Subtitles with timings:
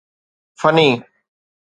[0.59, 0.87] فني